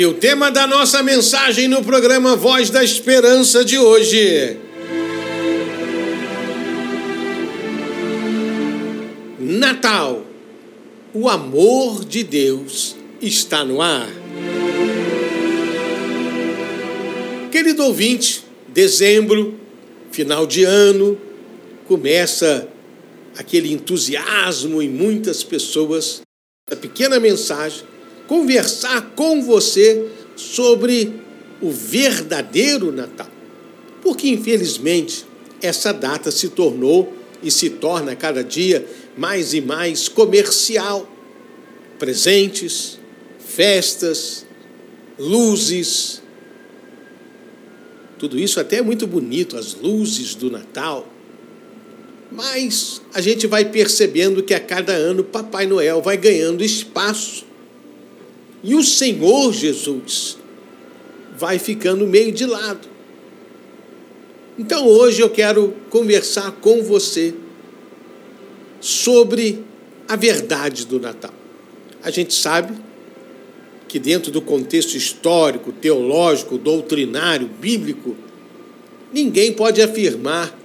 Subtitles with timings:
[0.00, 4.56] E o tema da nossa mensagem no programa Voz da Esperança de hoje.
[9.38, 10.24] Natal.
[11.12, 14.08] O amor de Deus está no ar.
[17.52, 19.60] Querido ouvinte, dezembro,
[20.10, 21.20] final de ano,
[21.86, 22.66] começa
[23.36, 26.22] aquele entusiasmo em muitas pessoas.
[26.70, 27.89] A pequena mensagem
[28.30, 31.20] conversar com você sobre
[31.60, 33.26] o verdadeiro Natal.
[34.00, 35.26] Porque, infelizmente,
[35.60, 37.12] essa data se tornou
[37.42, 38.86] e se torna cada dia
[39.18, 41.10] mais e mais comercial.
[41.98, 43.00] Presentes,
[43.40, 44.46] festas,
[45.18, 46.22] luzes.
[48.16, 51.12] Tudo isso até é muito bonito, as luzes do Natal.
[52.30, 57.49] Mas a gente vai percebendo que a cada ano Papai Noel vai ganhando espaço
[58.62, 60.38] e o Senhor Jesus
[61.36, 62.88] vai ficando meio de lado.
[64.58, 67.34] Então hoje eu quero conversar com você
[68.80, 69.64] sobre
[70.06, 71.32] a verdade do Natal.
[72.02, 72.74] A gente sabe
[73.88, 78.16] que, dentro do contexto histórico, teológico, doutrinário, bíblico,
[79.12, 80.56] ninguém pode afirmar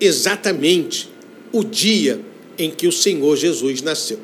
[0.00, 1.08] exatamente
[1.52, 2.20] o dia
[2.58, 4.20] em que o Senhor Jesus nasceu.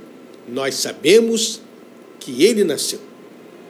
[0.48, 1.60] Nós sabemos
[2.24, 3.00] que ele nasceu.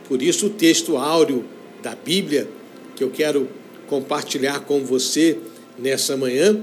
[0.09, 1.45] Por isso, o texto áureo
[1.83, 2.49] da Bíblia
[2.95, 3.49] que eu quero
[3.89, 5.37] compartilhar com você
[5.79, 6.61] nessa manhã,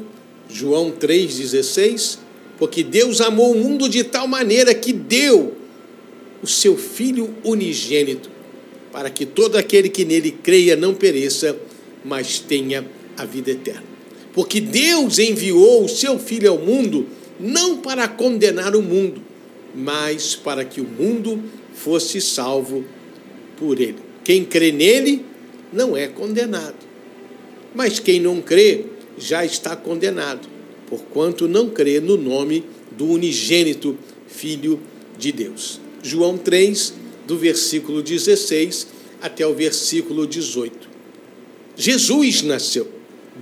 [0.50, 2.18] João 3,16,
[2.58, 5.56] porque Deus amou o mundo de tal maneira que deu
[6.42, 8.30] o seu Filho unigênito,
[8.92, 11.58] para que todo aquele que nele creia não pereça,
[12.04, 12.86] mas tenha
[13.18, 13.84] a vida eterna.
[14.34, 17.06] Porque Deus enviou o seu Filho ao mundo
[17.40, 19.22] não para condenar o mundo,
[19.76, 21.42] mas para que o mundo
[21.84, 22.84] fosse salvo
[23.58, 23.98] por ele.
[24.24, 25.26] Quem crê nele
[25.74, 26.76] não é condenado.
[27.74, 28.86] Mas quem não crê
[29.18, 30.48] já está condenado,
[30.88, 32.64] porquanto não crê no nome
[32.98, 33.98] do unigênito
[34.28, 34.80] Filho
[35.18, 35.80] de Deus.
[36.04, 36.94] João 3,
[37.28, 38.88] do versículo 16
[39.22, 40.90] até o versículo 18.
[41.76, 42.88] Jesus nasceu.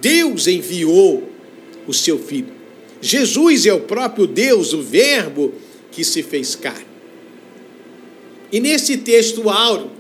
[0.02, 1.28] Deus enviou
[1.88, 2.54] o seu filho.
[3.02, 5.54] Jesus é o próprio Deus, o Verbo
[5.92, 6.89] que se fez carne.
[8.52, 9.92] E nesse texto áureo,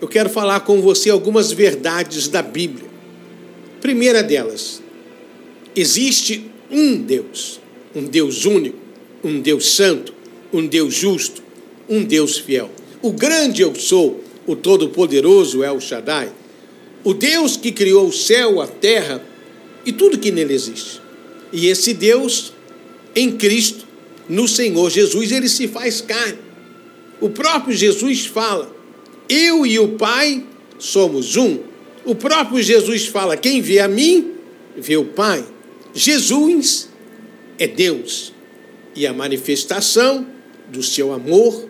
[0.00, 2.86] eu quero falar com você algumas verdades da Bíblia.
[3.80, 4.82] Primeira delas,
[5.74, 7.60] existe um Deus,
[7.94, 8.78] um Deus único,
[9.22, 10.12] um Deus santo,
[10.52, 11.42] um Deus justo,
[11.88, 12.70] um Deus fiel.
[13.00, 16.30] O grande eu sou, o todo-poderoso é o Shaddai,
[17.04, 19.24] o Deus que criou o céu, a terra
[19.84, 21.00] e tudo que nele existe.
[21.52, 22.52] E esse Deus,
[23.14, 23.86] em Cristo,
[24.28, 26.45] no Senhor Jesus, ele se faz carne.
[27.20, 28.74] O próprio Jesus fala:
[29.28, 30.44] Eu e o Pai
[30.78, 31.60] somos um.
[32.04, 34.32] O próprio Jesus fala: Quem vê a mim,
[34.76, 35.44] vê o Pai.
[35.94, 36.88] Jesus
[37.58, 38.32] é Deus
[38.94, 40.26] e a manifestação
[40.68, 41.68] do seu amor,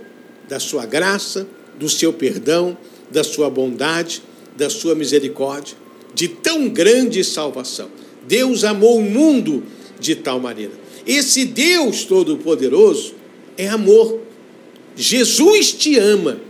[0.48, 1.46] da sua graça,
[1.78, 2.76] do seu perdão,
[3.10, 4.22] da sua bondade,
[4.56, 5.76] da sua misericórdia,
[6.14, 7.88] de tão grande salvação.
[8.26, 9.62] Deus amou o mundo
[10.00, 10.72] de tal maneira.
[11.06, 13.14] Esse Deus Todo-Poderoso
[13.56, 14.20] é amor.
[14.96, 16.40] Jesus te ama,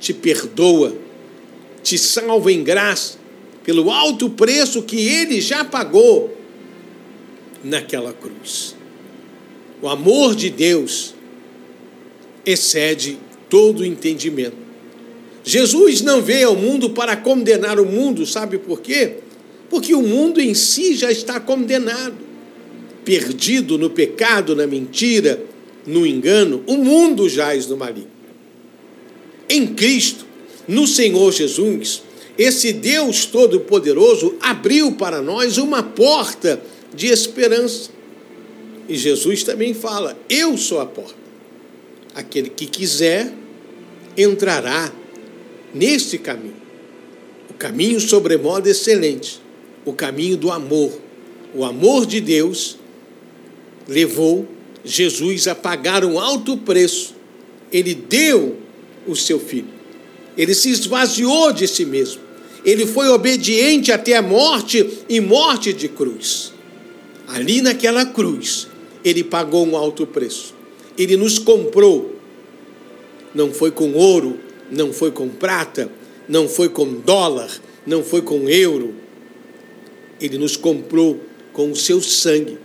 [0.00, 0.96] te perdoa,
[1.82, 3.18] te salva em graça,
[3.62, 6.36] pelo alto preço que ele já pagou
[7.62, 8.74] naquela cruz.
[9.82, 11.14] O amor de Deus
[12.46, 13.18] excede
[13.50, 14.56] todo o entendimento.
[15.44, 19.18] Jesus não veio ao mundo para condenar o mundo, sabe por quê?
[19.68, 22.16] Porque o mundo em si já está condenado,
[23.04, 25.40] perdido no pecado, na mentira,
[25.86, 28.10] no engano, o mundo jaz no maligno.
[29.48, 30.26] Em Cristo,
[30.66, 32.02] no Senhor Jesus,
[32.36, 36.60] esse Deus Todo-Poderoso abriu para nós uma porta
[36.94, 37.90] de esperança.
[38.88, 41.14] E Jesus também fala: Eu sou a porta.
[42.14, 43.32] Aquele que quiser
[44.16, 44.92] entrará
[45.72, 46.56] neste caminho.
[47.50, 49.40] O caminho sobremodo excelente,
[49.84, 50.92] o caminho do amor.
[51.54, 52.76] O amor de Deus
[53.88, 54.46] levou
[54.86, 57.14] Jesus a pagar um alto preço.
[57.72, 58.56] Ele deu
[59.06, 59.68] o seu filho.
[60.36, 62.22] Ele se esvaziou de si mesmo.
[62.64, 66.52] Ele foi obediente até a morte e morte de cruz.
[67.26, 68.68] Ali naquela cruz,
[69.04, 70.54] ele pagou um alto preço.
[70.96, 72.14] Ele nos comprou.
[73.34, 74.38] Não foi com ouro,
[74.70, 75.90] não foi com prata,
[76.28, 77.50] não foi com dólar,
[77.86, 78.94] não foi com euro.
[80.20, 81.20] Ele nos comprou
[81.52, 82.58] com o seu sangue.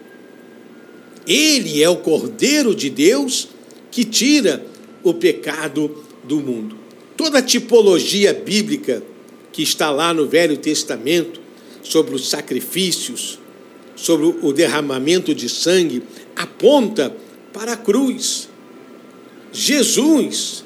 [1.27, 3.47] Ele é o Cordeiro de Deus
[3.89, 4.65] que tira
[5.03, 6.77] o pecado do mundo.
[7.17, 9.03] toda a tipologia bíblica
[9.51, 11.39] que está lá no Velho Testamento
[11.83, 13.37] sobre os sacrifícios,
[13.95, 16.01] sobre o derramamento de sangue,
[16.35, 17.15] aponta
[17.53, 18.49] para a cruz.
[19.51, 20.63] Jesus,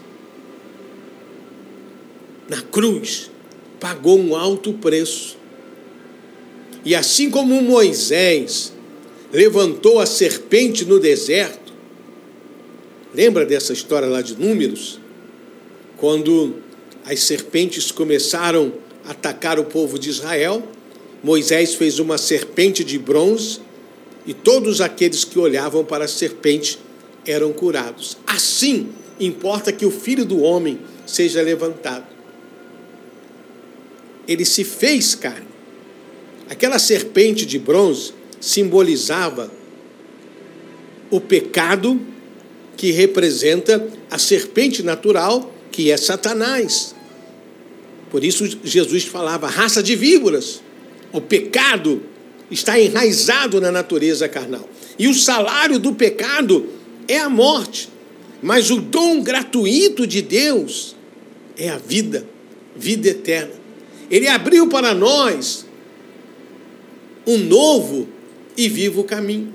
[2.48, 3.30] na cruz,
[3.80, 5.36] pagou um alto preço.
[6.86, 8.72] E assim como Moisés
[9.32, 11.74] levantou a serpente no deserto,
[13.14, 15.00] lembra dessa história lá de Números?
[15.98, 16.56] Quando
[17.06, 18.74] as serpentes começaram
[19.06, 20.64] a atacar o povo de Israel,
[21.24, 23.60] Moisés fez uma serpente de bronze
[24.26, 26.80] e todos aqueles que olhavam para a serpente
[27.26, 28.18] eram curados.
[28.26, 28.90] Assim,
[29.20, 32.06] importa que o filho do homem seja levantado.
[34.28, 35.48] Ele se fez carne.
[36.50, 39.52] Aquela serpente de bronze simbolizava
[41.10, 42.00] o pecado
[42.76, 46.96] que representa a serpente natural, que é Satanás.
[48.10, 50.62] Por isso Jesus falava raça de víboras.
[51.12, 52.02] O pecado
[52.52, 54.70] está enraizado na natureza carnal.
[54.98, 56.68] E o salário do pecado
[57.08, 57.90] é a morte.
[58.42, 60.96] Mas o dom gratuito de Deus
[61.58, 62.28] é a vida,
[62.76, 63.54] vida eterna.
[64.10, 65.66] Ele abriu para nós
[67.26, 68.08] um novo
[68.58, 69.54] e vivo caminho.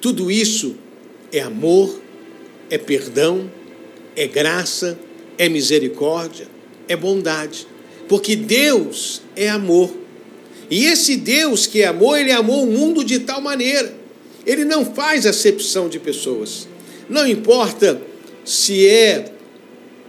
[0.00, 0.76] Tudo isso
[1.32, 2.00] é amor,
[2.70, 3.50] é perdão,
[4.14, 4.98] é graça,
[5.38, 6.48] é misericórdia,
[6.88, 7.66] é bondade.
[8.08, 9.90] Porque Deus é amor.
[10.70, 13.94] E esse Deus que é amor, ele amou o mundo de tal maneira.
[14.44, 16.68] Ele não faz acepção de pessoas.
[17.08, 18.00] Não importa
[18.44, 19.32] se é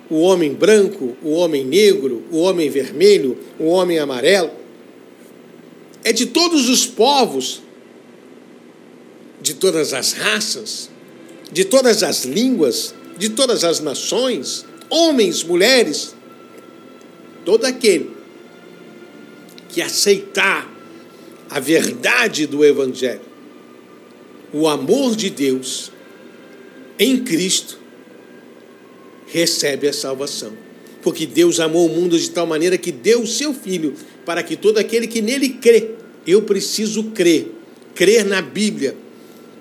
[0.09, 4.51] o homem branco, o homem negro, o homem vermelho, o homem amarelo.
[6.03, 7.62] É de todos os povos,
[9.42, 10.89] de todas as raças,
[11.51, 16.16] de todas as línguas, de todas as nações, homens, mulheres,
[17.45, 18.12] todo aquele
[19.69, 20.69] que aceitar
[21.50, 23.22] a verdade do Evangelho,
[24.51, 25.92] o amor de Deus
[27.00, 27.80] em Cristo,
[29.28, 30.54] recebe a salvação.
[31.01, 33.94] Porque Deus amou o mundo de tal maneira que deu o seu Filho
[34.25, 35.92] para que todo aquele que nele crê,
[36.25, 37.51] eu preciso crer,
[37.95, 38.95] crer na Bíblia,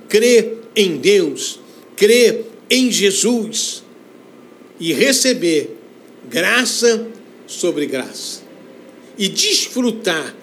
[0.08, 1.60] crer em Deus,
[1.96, 3.82] crer em Jesus
[4.78, 5.76] e receber
[6.28, 7.06] graça
[7.46, 8.42] sobre graça
[9.18, 10.34] e desfrutar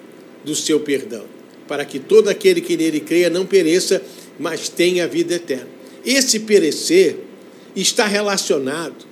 [0.44, 1.24] do seu perdão,
[1.68, 4.02] para que todo aquele que nele creia não pereça,
[4.38, 5.68] mas tenha a vida eterna.
[6.04, 7.16] Esse perecer
[7.74, 9.06] está relacionado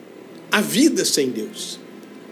[0.51, 1.79] à vida sem Deus.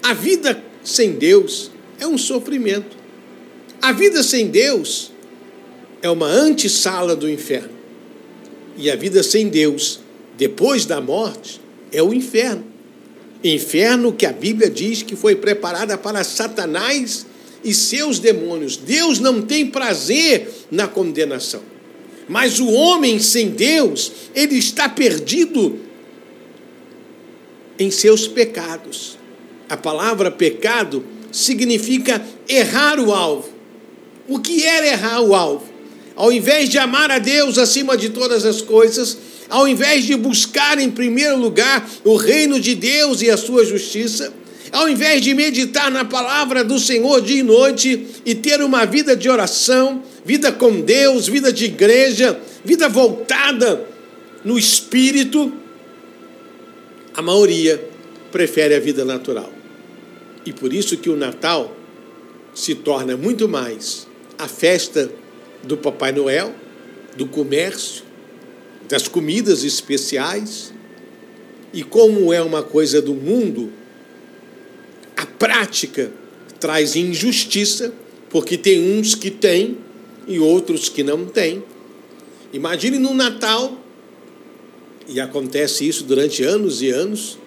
[0.02, 2.96] A vida sem Deus é um sofrimento.
[3.80, 5.12] A vida sem Deus
[6.02, 7.79] é uma antessala do inferno.
[8.76, 10.00] E a vida sem Deus,
[10.36, 11.60] depois da morte,
[11.92, 12.64] é o inferno.
[13.42, 17.26] Inferno que a Bíblia diz que foi preparada para Satanás
[17.64, 18.76] e seus demônios.
[18.76, 21.62] Deus não tem prazer na condenação.
[22.28, 25.80] Mas o homem sem Deus, ele está perdido
[27.78, 29.18] em seus pecados.
[29.68, 33.48] A palavra pecado significa errar o alvo.
[34.28, 35.69] O que era errar o alvo?
[36.20, 39.16] Ao invés de amar a Deus acima de todas as coisas,
[39.48, 44.30] ao invés de buscar em primeiro lugar o reino de Deus e a sua justiça,
[44.70, 49.16] ao invés de meditar na palavra do Senhor dia e noite e ter uma vida
[49.16, 53.88] de oração, vida com Deus, vida de igreja, vida voltada
[54.44, 55.50] no espírito,
[57.14, 57.82] a maioria
[58.30, 59.50] prefere a vida natural.
[60.44, 61.74] E por isso que o Natal
[62.54, 64.06] se torna muito mais
[64.38, 65.10] a festa
[65.62, 66.54] do Papai Noel,
[67.16, 68.04] do comércio,
[68.88, 70.72] das comidas especiais.
[71.72, 73.72] E como é uma coisa do mundo,
[75.16, 76.10] a prática
[76.58, 77.92] traz injustiça,
[78.28, 79.78] porque tem uns que têm
[80.26, 81.62] e outros que não têm.
[82.52, 83.78] Imagine no Natal,
[85.08, 87.38] e acontece isso durante anos e anos,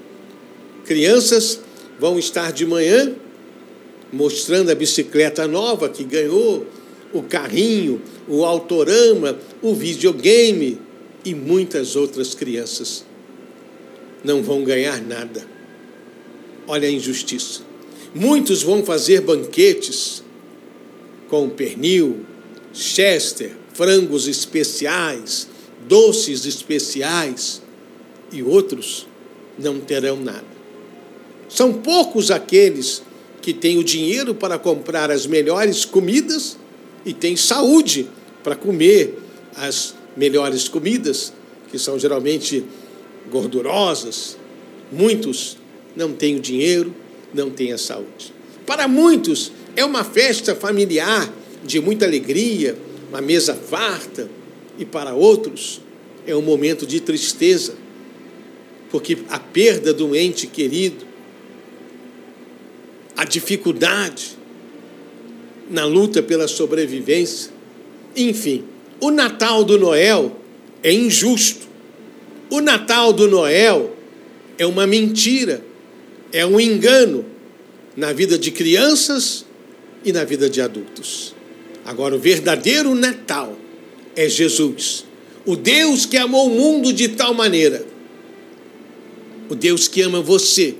[0.86, 1.60] crianças
[2.00, 3.14] vão estar de manhã
[4.12, 6.68] mostrando a bicicleta nova que ganhou,
[7.14, 10.80] o carrinho, o autorama, o videogame,
[11.26, 13.06] e muitas outras crianças
[14.24, 15.46] não vão ganhar nada.
[16.68, 17.62] Olha a injustiça.
[18.14, 20.24] Muitos vão fazer banquetes
[21.30, 22.26] com pernil,
[22.74, 25.48] chester, frangos especiais,
[25.88, 27.62] doces especiais,
[28.32, 29.08] e outros
[29.58, 30.54] não terão nada.
[31.50, 33.04] São poucos aqueles
[33.42, 36.58] que têm o dinheiro para comprar as melhores comidas
[37.06, 38.08] e têm saúde
[38.44, 39.20] para comer
[39.56, 41.34] as melhores comidas,
[41.72, 42.64] que são geralmente
[43.32, 44.38] gordurosas.
[44.92, 45.58] Muitos
[45.96, 46.94] não têm o dinheiro,
[47.34, 48.34] não tenha saúde.
[48.66, 51.32] Para muitos, é uma festa familiar
[51.64, 52.78] de muita alegria,
[53.10, 54.30] uma mesa farta,
[54.78, 55.82] e para outros,
[56.26, 57.76] é um momento de tristeza,
[58.90, 61.06] porque a perda do ente querido,
[63.16, 64.38] a dificuldade
[65.74, 67.52] na luta pela sobrevivência,
[68.16, 68.64] enfim,
[69.02, 70.40] o Natal do Noel
[70.84, 71.68] é injusto.
[72.50, 73.96] O Natal do Noel
[74.58, 75.66] é uma mentira,
[76.32, 77.26] é um engano
[77.98, 79.46] na vida de crianças
[80.06, 81.34] e na vida de adultos.
[81.84, 83.58] Agora, o verdadeiro Natal
[84.16, 85.06] é Jesus,
[85.44, 87.84] o Deus que amou o mundo de tal maneira,
[89.50, 90.76] o Deus que ama você.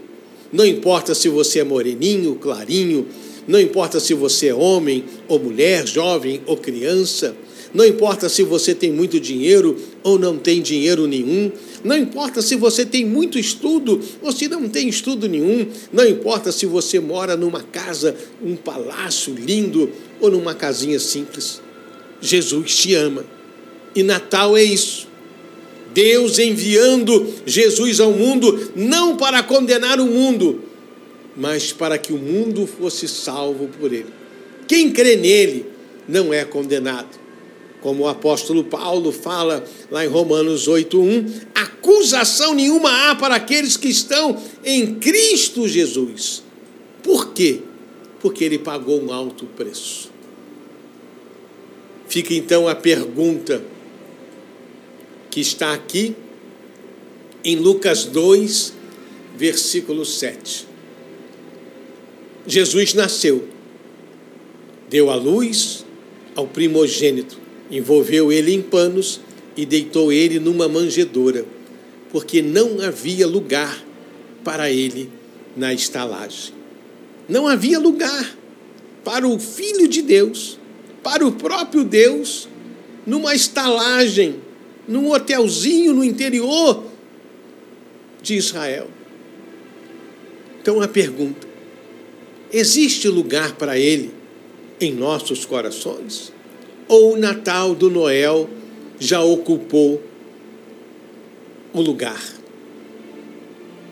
[0.52, 3.08] Não importa se você é moreninho, clarinho,
[3.48, 7.36] não importa se você é homem ou mulher, jovem ou criança,
[7.74, 11.52] não importa se você tem muito dinheiro ou não tem dinheiro nenhum,
[11.84, 16.52] não importa se você tem muito estudo ou se não tem estudo nenhum, não importa
[16.52, 19.90] se você mora numa casa, um palácio lindo
[20.22, 21.62] ou numa casinha simples.
[22.22, 23.26] Jesus te ama.
[23.96, 25.08] E Natal é isso.
[25.94, 30.64] Deus enviando Jesus ao mundo, não para condenar o mundo,
[31.36, 34.14] mas para que o mundo fosse salvo por ele.
[34.68, 35.66] Quem crê nele
[36.08, 37.22] não é condenado.
[37.82, 43.90] Como o apóstolo Paulo fala lá em Romanos 8:1, acusação nenhuma há para aqueles que
[43.90, 46.44] estão em Cristo Jesus.
[47.02, 47.60] Por quê?
[48.22, 50.10] Porque ele pagou um alto preço.
[52.08, 53.62] Fica então a pergunta
[55.30, 56.16] que está aqui
[57.44, 58.74] em Lucas 2,
[59.36, 60.73] versículo 7.
[62.46, 63.48] Jesus nasceu,
[64.90, 65.86] deu a luz
[66.36, 67.40] ao primogênito,
[67.72, 69.22] envolveu ele em panos
[69.56, 71.46] e deitou ele numa manjedoura,
[72.12, 73.84] porque não havia lugar
[74.44, 75.10] para ele
[75.56, 76.54] na estalagem.
[77.30, 78.36] Não havia lugar
[79.04, 80.60] para o Filho de Deus,
[81.02, 82.48] para o próprio Deus,
[83.06, 84.36] numa estalagem,
[84.88, 86.84] num hotelzinho no interior
[88.22, 88.90] de Israel.
[90.62, 91.53] Então a pergunta:
[92.54, 94.12] Existe lugar para ele
[94.80, 96.32] em nossos corações?
[96.88, 98.48] Ou o Natal do Noel
[99.00, 100.00] já ocupou
[101.74, 102.22] o lugar?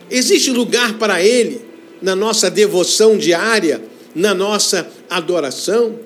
[0.08, 1.60] Existe lugar para ele
[2.00, 3.82] na nossa devoção diária,
[4.14, 5.98] na nossa adoração?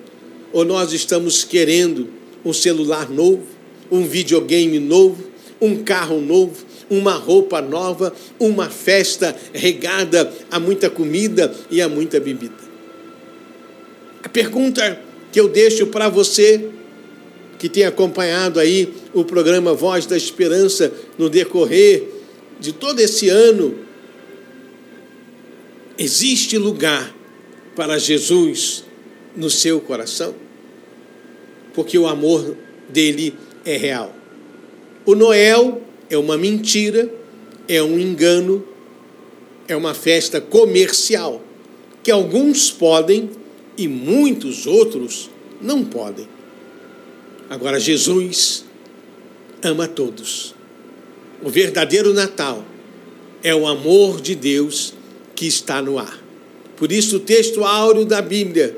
[0.50, 2.08] Ou nós estamos querendo
[2.42, 3.44] um celular novo,
[3.90, 5.25] um videogame novo,
[5.60, 12.20] um carro novo, uma roupa nova, uma festa regada a muita comida e a muita
[12.20, 12.54] bebida.
[14.22, 15.00] A pergunta
[15.32, 16.68] que eu deixo para você
[17.58, 22.06] que tem acompanhado aí o programa Voz da Esperança no decorrer
[22.60, 23.78] de todo esse ano,
[25.98, 27.14] existe lugar
[27.74, 28.84] para Jesus
[29.34, 30.34] no seu coração?
[31.74, 32.56] Porque o amor
[32.88, 33.34] dele
[33.64, 34.14] é real.
[35.06, 37.08] O Noel é uma mentira,
[37.68, 38.66] é um engano,
[39.68, 41.40] é uma festa comercial
[42.02, 43.30] que alguns podem
[43.78, 45.30] e muitos outros
[45.62, 46.26] não podem.
[47.48, 48.64] Agora, Jesus
[49.62, 50.56] ama todos.
[51.40, 52.64] O verdadeiro Natal
[53.44, 54.92] é o amor de Deus
[55.36, 56.20] que está no ar.
[56.76, 58.76] Por isso, o texto áureo da Bíblia,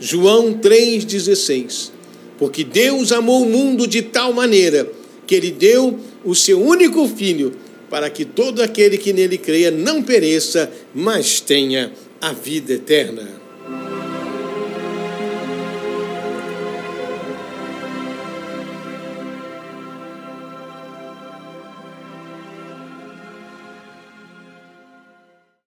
[0.00, 1.92] João 3,16.
[2.36, 4.97] Porque Deus amou o mundo de tal maneira
[5.28, 7.52] que ele deu o seu único filho,
[7.90, 13.37] para que todo aquele que nele creia não pereça, mas tenha a vida eterna.